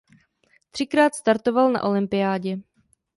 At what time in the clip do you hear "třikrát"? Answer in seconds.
0.71-1.15